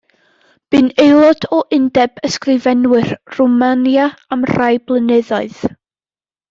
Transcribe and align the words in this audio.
Bu'n 0.75 0.87
aelod 1.03 1.45
o 1.57 1.59
Undeb 1.79 2.17
Ysgrifenwyr 2.29 3.13
Rwmania 3.37 4.09
am 4.37 4.51
rai 4.55 4.75
blynyddoedd. 4.89 5.65